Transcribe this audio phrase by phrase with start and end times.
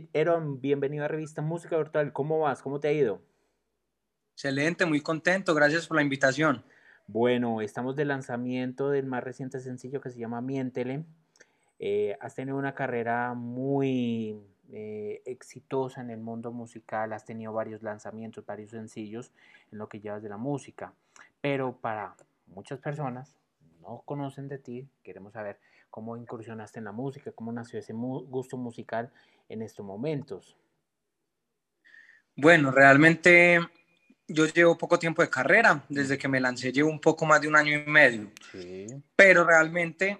[0.00, 2.10] David Eron, bienvenido a Revista Música Virtual.
[2.14, 2.62] ¿Cómo vas?
[2.62, 3.20] ¿Cómo te ha ido?
[4.32, 5.54] Excelente, muy contento.
[5.54, 6.64] Gracias por la invitación.
[7.06, 11.04] Bueno, estamos de lanzamiento del más reciente sencillo que se llama Miéntele.
[11.78, 14.40] Eh, has tenido una carrera muy
[14.72, 19.32] eh, exitosa en el mundo musical, has tenido varios lanzamientos, varios sencillos
[19.70, 20.94] en lo que llevas de la música,
[21.42, 23.36] pero para muchas personas
[23.82, 25.58] no conocen de ti, queremos saber
[25.90, 29.12] cómo incursionaste en la música, cómo nació ese gusto musical
[29.48, 30.56] en estos momentos.
[32.36, 33.60] Bueno, realmente
[34.26, 37.48] yo llevo poco tiempo de carrera, desde que me lancé llevo un poco más de
[37.48, 38.30] un año y medio,
[39.16, 40.18] pero realmente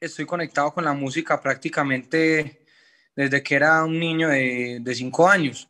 [0.00, 2.64] estoy conectado con la música prácticamente
[3.14, 5.68] desde que era un niño de, de cinco años.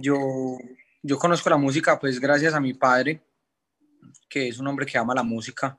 [0.00, 0.58] Yo,
[1.02, 3.22] yo conozco la música pues gracias a mi padre,
[4.28, 5.78] que es un hombre que ama la música.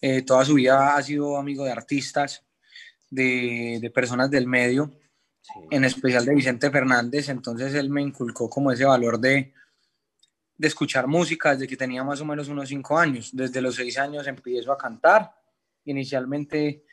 [0.00, 2.44] Eh, toda su vida ha sido amigo de artistas,
[3.10, 4.92] de, de personas del medio,
[5.70, 7.28] en especial de Vicente Fernández.
[7.28, 9.52] Entonces él me inculcó como ese valor de,
[10.56, 13.30] de escuchar música desde que tenía más o menos unos cinco años.
[13.32, 15.34] Desde los seis años empiezo a cantar.
[15.84, 16.84] Inicialmente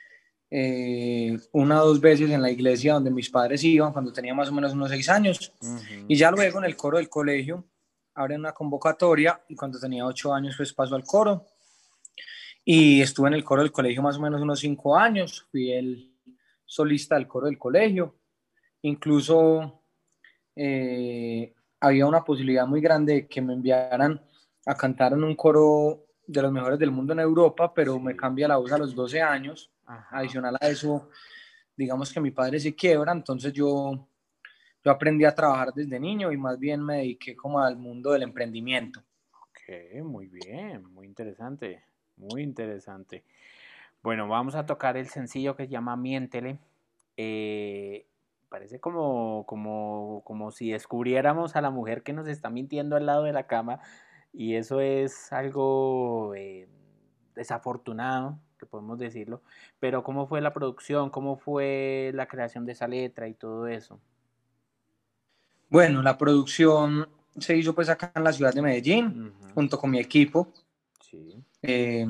[0.50, 4.50] eh, una o dos veces en la iglesia donde mis padres iban cuando tenía más
[4.50, 5.54] o menos unos seis años.
[6.08, 7.66] Y ya luego en el coro del colegio
[8.14, 11.46] abren una convocatoria y cuando tenía ocho años pues paso al coro
[12.68, 16.12] y estuve en el coro del colegio más o menos unos cinco años, fui el
[16.66, 18.16] solista del coro del colegio,
[18.82, 19.84] incluso
[20.56, 24.20] eh, había una posibilidad muy grande de que me enviaran
[24.66, 28.48] a cantar en un coro de los mejores del mundo en Europa, pero me cambia
[28.48, 29.72] la voz a los 12 años.
[30.10, 31.10] Adicional a eso,
[31.78, 34.10] digamos que mi padre se quiebra, entonces yo,
[34.84, 38.24] yo aprendí a trabajar desde niño y más bien me dediqué como al mundo del
[38.24, 39.04] emprendimiento.
[39.32, 41.84] Ok, muy bien, muy interesante.
[42.18, 43.24] Muy interesante.
[44.04, 46.60] Bueno, vamos a tocar el sencillo que se llama Miéntele.
[47.18, 48.06] Eh,
[48.50, 53.24] parece como, como, como si descubriéramos a la mujer que nos está mintiendo al lado
[53.24, 53.80] de la cama
[54.32, 56.68] y eso es algo eh,
[57.36, 59.42] desafortunado, que podemos decirlo.
[59.80, 61.10] Pero ¿cómo fue la producción?
[61.10, 64.00] ¿Cómo fue la creación de esa letra y todo eso?
[65.70, 70.00] Bueno, la producción se hizo pues acá en la ciudad de Medellín, junto con mi
[70.00, 70.48] equipo.
[71.62, 72.06] Eh,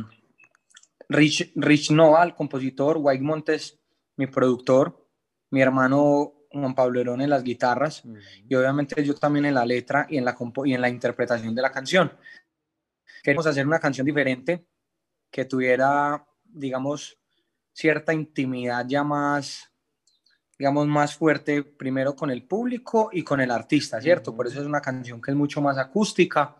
[1.09, 3.79] Rich, Rich Nova, el compositor, White Montes,
[4.17, 5.07] mi productor,
[5.51, 8.03] mi hermano Juan Pablo Herón en las guitarras
[8.47, 11.61] y obviamente yo también en la letra y en la, y en la interpretación de
[11.61, 12.11] la canción.
[13.23, 14.65] Queremos hacer una canción diferente
[15.29, 17.17] que tuviera, digamos,
[17.73, 19.69] cierta intimidad ya más,
[20.57, 24.35] digamos, más fuerte primero con el público y con el artista, ¿cierto?
[24.35, 26.55] Por eso es una canción que es mucho más acústica.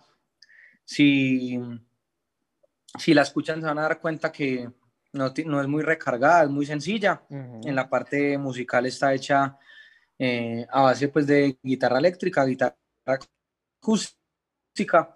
[0.84, 1.58] Si
[2.98, 4.70] si la escuchan se van a dar cuenta que
[5.14, 7.24] no, no es muy recargada, es muy sencilla.
[7.30, 9.58] En la parte musical está hecha
[10.20, 12.76] eh, a base pues, de guitarra eléctrica, guitarra
[13.82, 15.14] acústica,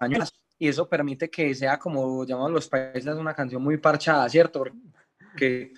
[0.57, 4.65] y eso permite que sea como llamamos los países una canción muy parchada, ¿cierto?
[5.35, 5.73] Que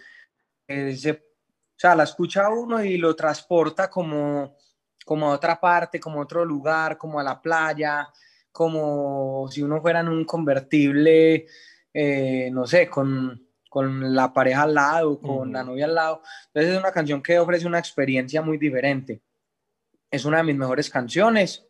[0.68, 1.18] se, o
[1.76, 4.56] sea, la escucha uno y lo transporta como,
[5.06, 8.08] como a otra parte, como a otro lugar, como a la playa,
[8.52, 11.48] como si uno fuera en un convertible
[11.94, 16.22] eh, no sé, con, con, la pareja al lado, con la novia al lado.
[16.48, 19.22] Entonces es una canción que ofrece una experiencia muy diferente.
[20.10, 21.66] Es una de mis mejores canciones.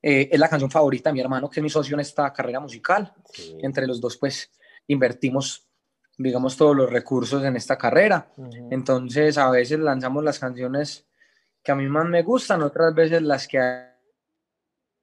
[0.00, 2.60] Eh, es la canción favorita de mi hermano, que es mi socio en esta carrera
[2.60, 3.12] musical.
[3.60, 4.50] Entre los dos, pues,
[4.86, 5.68] invertimos,
[6.16, 8.32] digamos, todos los recursos en esta carrera.
[8.70, 11.06] Entonces, a veces lanzamos las canciones
[11.62, 13.58] que a mí más me gustan, otras veces las que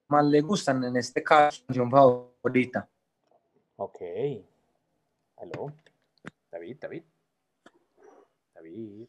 [0.08, 0.84] más le gustan.
[0.84, 2.90] En este caso, canción favorita.
[3.78, 4.02] Ok.
[5.38, 5.74] Aló.
[6.52, 7.04] David, David.
[8.54, 9.08] David.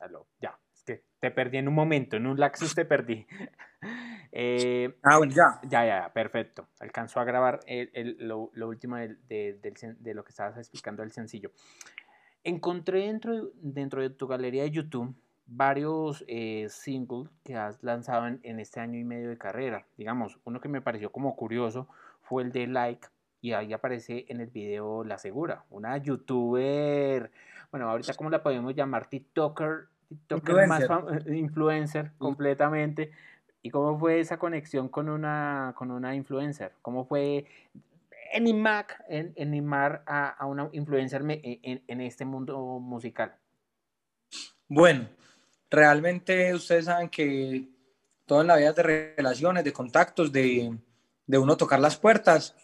[0.00, 0.26] Aló.
[0.40, 0.58] Ya.
[0.74, 2.16] Es que te perdí en un momento.
[2.16, 3.26] En un laxus te perdí.
[4.32, 5.60] Eh, ah, bueno, ya.
[5.68, 6.68] Ya, ya, perfecto.
[6.78, 7.58] Alcanzó a grabar
[8.18, 11.50] lo, último de, de, lo que estabas explicando del sencillo.
[12.44, 18.38] Encontré dentro, dentro de tu galería de YouTube varios eh, singles que has lanzado en,
[18.44, 19.84] en, este año y medio de carrera.
[19.96, 21.88] Digamos, uno que me pareció como curioso
[22.30, 23.08] fue el de Like
[23.40, 27.32] y ahí aparece en el video La Segura, una youtuber,
[27.72, 30.84] bueno, ahorita cómo la podemos llamar, TikToker, TikToker más
[31.26, 33.10] influencer completamente.
[33.62, 36.72] ¿Y cómo fue esa conexión con una, con una influencer?
[36.82, 37.46] ¿Cómo fue
[38.32, 43.34] animar, en, animar a, a, una influencer en, en, este mundo musical?
[44.68, 45.08] Bueno,
[45.68, 47.68] realmente ustedes saben que
[48.24, 50.72] todo en la vida de relaciones, de contactos, de,
[51.26, 52.54] de uno tocar las puertas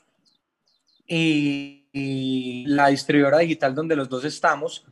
[1.06, 4.84] y, la distribuidora digital donde los dos estamos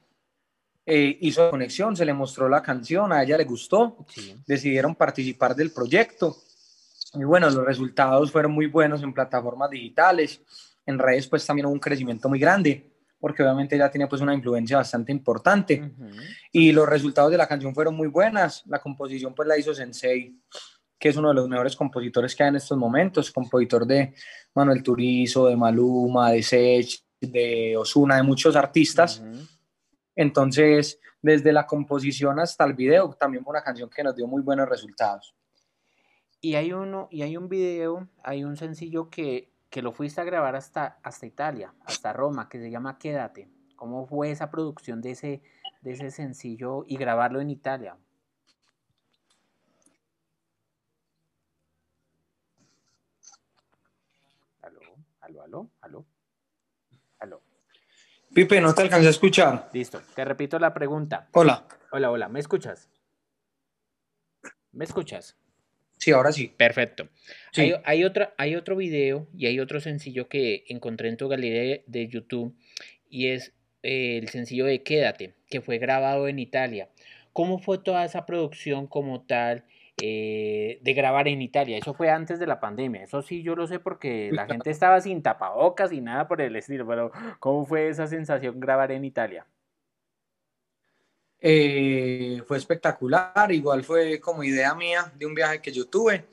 [0.87, 4.06] eh, hizo conexión, se le mostró la canción, a ella le gustó,
[4.46, 6.37] decidieron participar del proyecto.
[7.14, 10.40] Y bueno, los resultados fueron muy buenos en plataformas digitales,
[10.87, 12.90] en redes pues también hubo un crecimiento muy grande,
[13.20, 15.93] porque obviamente ella tiene pues una influencia bastante importante.
[16.52, 20.38] Y los resultados de la canción fueron muy buenas, la composición pues la hizo Sensei,
[20.99, 24.14] que es uno de los mejores compositores que hay en estos momentos, compositor de
[24.55, 29.23] Manuel Turizo, de Maluma, de Sech, de Osuna, de muchos artistas.
[30.14, 34.43] Entonces, desde la composición hasta el video, también fue una canción que nos dio muy
[34.43, 35.35] buenos resultados.
[36.41, 40.25] Y hay uno, y hay un video, hay un sencillo que, que lo fuiste a
[40.25, 43.49] grabar hasta, hasta Italia, hasta Roma, que se llama Quédate.
[43.76, 45.43] ¿Cómo fue esa producción de ese,
[45.81, 47.96] de ese sencillo y grabarlo en Italia?
[54.62, 54.81] Aló,
[55.42, 56.06] aló, aló, aló,
[57.19, 57.42] aló.
[58.32, 59.70] Pipe, no te alcancé a escuchar.
[59.72, 61.28] Listo, te repito la pregunta.
[61.32, 61.66] Hola.
[61.92, 62.88] Hola, hola, ¿me escuchas?
[64.72, 65.36] ¿Me escuchas?
[65.98, 66.48] Sí, ahora sí.
[66.48, 67.08] Perfecto.
[67.56, 68.04] Hay, hay,
[68.36, 72.56] hay otro video y hay otro sencillo que encontré en tu galería de YouTube
[73.08, 73.52] y es
[73.82, 76.88] eh, el sencillo de Quédate, que fue grabado en Italia.
[77.32, 79.64] ¿Cómo fue toda esa producción como tal?
[80.02, 81.79] Eh, de grabar en Italia.
[81.79, 83.05] Eso fue antes de la pandemia.
[83.05, 86.56] Eso sí, yo lo sé porque la gente estaba sin tapabocas y nada por el
[86.56, 86.87] estilo.
[86.87, 89.46] Pero, ¿cómo fue esa sensación grabar en Italia?
[91.38, 93.52] Eh, fue espectacular.
[93.52, 96.26] Igual fue como idea mía de un viaje que yo tuve.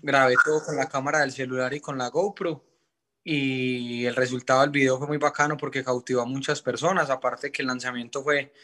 [0.00, 2.64] Grabé todo con la cámara del celular y con la GoPro.
[3.22, 7.10] Y el resultado del video fue muy bacano porque cautivó a muchas personas.
[7.10, 8.54] Aparte que el lanzamiento fue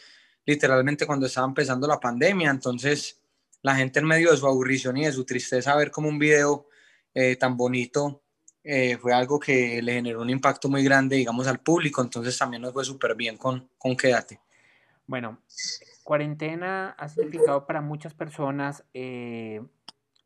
[0.46, 2.50] literalmente cuando estaba empezando la pandemia.
[2.50, 3.20] Entonces
[3.64, 6.68] la gente en medio de su aburrición y de su tristeza ver como un video
[7.14, 8.20] eh, tan bonito
[8.62, 12.60] eh, fue algo que le generó un impacto muy grande, digamos, al público, entonces también
[12.60, 14.38] nos fue súper bien con, con Quédate.
[15.06, 15.38] Bueno,
[16.02, 19.62] cuarentena ha significado para muchas personas eh,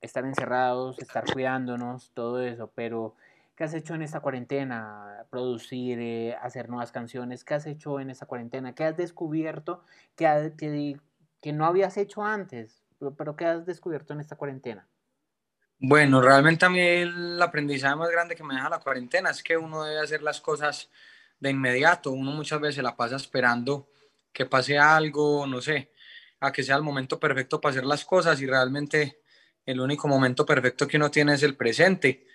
[0.01, 3.15] estar encerrados, estar cuidándonos, todo eso, pero
[3.55, 5.27] ¿qué has hecho en esta cuarentena?
[5.31, 8.75] Producir, hacer nuevas canciones, ¿qué has hecho en esta cuarentena?
[8.75, 9.85] ¿Qué has descubierto
[10.17, 10.97] que, que,
[11.41, 12.88] que no habías hecho antes?
[13.17, 14.89] Pero ¿qué has descubierto en esta cuarentena?
[15.81, 19.57] Bueno, realmente a mí el aprendizaje más grande que me deja la cuarentena es que
[19.57, 20.91] uno debe hacer las cosas
[21.39, 22.11] de inmediato.
[22.11, 23.89] Uno muchas veces la pasa esperando
[24.33, 25.93] que pase algo, no sé,
[26.41, 29.21] a que sea el momento perfecto para hacer las cosas y realmente
[29.65, 32.27] el único momento perfecto que uno tiene es el presente.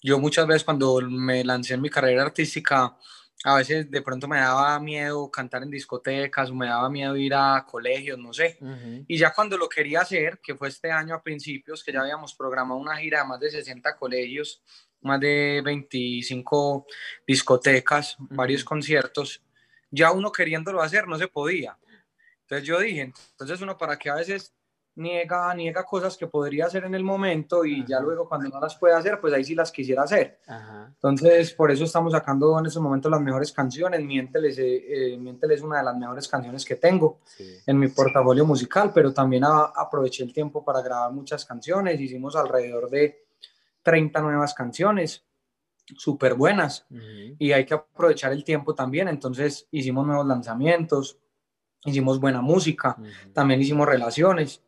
[0.00, 2.96] Yo muchas veces cuando me lancé en mi carrera artística,
[3.42, 7.34] a veces de pronto me daba miedo cantar en discotecas o me daba miedo ir
[7.34, 8.58] a colegios, no sé.
[9.06, 12.34] Y ya cuando lo quería hacer, que fue este año a principios, que ya habíamos
[12.34, 14.62] programado una gira de más de 60 colegios,
[15.02, 16.86] más de 25
[17.26, 19.42] discotecas, varios conciertos,
[19.90, 21.76] ya uno queriéndolo hacer no se podía.
[22.42, 24.54] Entonces yo dije, entonces uno para que a veces
[24.96, 28.76] niega, niega cosas que podría hacer en el momento y ya luego cuando no las
[28.76, 30.38] puede hacer, pues ahí sí las quisiera hacer.
[30.86, 34.00] Entonces, por eso estamos sacando en estos momentos las mejores canciones.
[34.02, 37.20] Miénteles, eh, eh es una de las mejores canciones que tengo
[37.66, 42.00] en mi portafolio musical, pero también aproveché el tiempo para grabar muchas canciones.
[42.00, 43.26] Hicimos alrededor de
[43.82, 45.24] 30 nuevas canciones
[45.96, 46.86] súper buenas
[47.38, 49.08] y hay que aprovechar el tiempo también.
[49.08, 51.18] Entonces, hicimos nuevos lanzamientos,
[51.84, 52.96] hicimos buena música,
[53.32, 54.62] también hicimos relaciones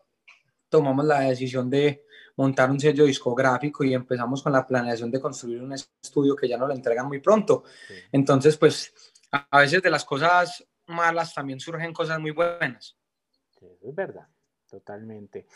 [0.69, 2.05] tomamos la decisión de
[2.37, 6.59] montar un sello discográfico y empezamos con la planeación de construir un estudio que ya
[6.59, 7.65] nos lo entregan muy pronto.
[8.13, 8.93] Entonces, pues
[9.31, 12.97] a veces de las cosas malas también surgen cosas muy buenas.
[13.59, 14.29] Sí, es verdad,
[14.69, 15.47] totalmente.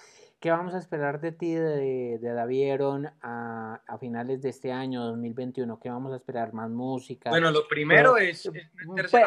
[0.41, 5.05] ¿Qué vamos a esperar de ti, de, de Davieron, a, a, finales de este año
[5.05, 5.79] 2021?
[5.79, 6.55] ¿Qué vamos a esperar?
[6.55, 7.29] ¿Más música?
[7.29, 8.53] Bueno, lo primero es, es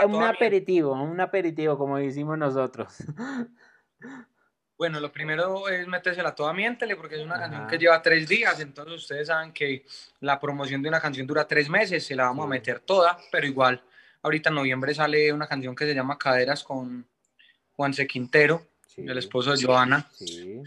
[0.08, 2.98] un aperitivo, un aperitivo, como decimos nosotros.
[4.84, 8.60] Bueno, lo primero es metérsela toda miéntele, porque es una canción que lleva tres días,
[8.60, 9.86] entonces ustedes saben que
[10.20, 13.48] la promoción de una canción dura tres meses, se la vamos a meter toda, pero
[13.48, 13.82] igual,
[14.22, 17.08] ahorita en noviembre sale una canción que se llama Caderas con
[17.72, 20.06] Juanse Quintero, el esposo de Joana.
[20.16, 20.62] Sí.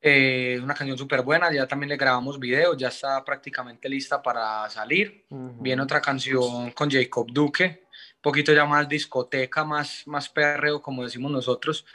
[0.00, 4.68] Eh, una canción súper buena, ya también le grabamos video, ya está prácticamente lista para
[4.68, 5.26] salir.
[5.30, 7.84] Viene otra canción con Jacob Duque,
[8.16, 11.86] un poquito ya más discoteca, más, más perreo, como decimos nosotros.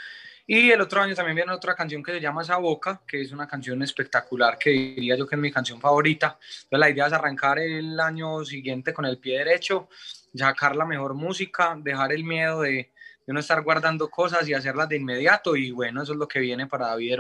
[0.54, 3.32] Y el otro año también viene otra canción que se llama Esa Boca, que es
[3.32, 6.38] una canción espectacular, que diría yo que es mi canción favorita.
[6.64, 9.88] Entonces la idea es arrancar el año siguiente con el pie derecho,
[10.36, 12.92] sacar la mejor música, dejar el miedo de,
[13.26, 15.56] de no estar guardando cosas y hacerlas de inmediato.
[15.56, 17.18] Y bueno, eso es lo que viene para David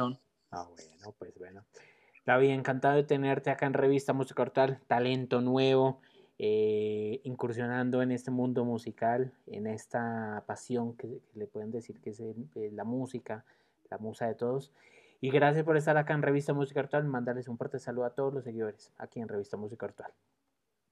[0.51, 1.63] Ah, bueno, pues bueno.
[2.25, 6.01] David, encantado de tenerte acá en Revista Música Hortal, talento nuevo.
[6.43, 12.19] Eh, incursionando en este mundo musical, en esta pasión que, le pueden decir que es
[12.19, 13.45] eh, la música,
[13.91, 14.71] la musa de todos.
[15.19, 17.05] Y gracias por estar acá en Revista Música Actual.
[17.05, 20.11] Mandarles un fuerte saludo a todos los seguidores aquí en Revista Música Actual.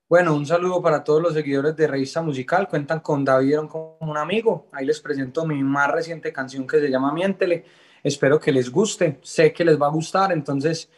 [0.08, 2.68] Bueno, un saludo para todos los seguidores de Revista Musical.
[2.68, 4.68] Cuentan con David como un amigo.
[4.72, 7.66] Ahí les presento mi más reciente canción que se llama Miéntele.
[8.04, 9.18] Espero que les guste.
[9.24, 10.32] Sé que les va a gustar.
[10.32, 10.92] Entonces,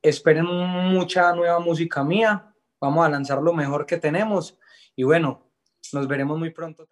[0.00, 2.47] esperen mucha nueva música mía.
[2.80, 4.58] Vamos a lanzar lo mejor que tenemos.
[4.94, 5.50] Y bueno,
[5.92, 6.86] nos veremos muy pronto.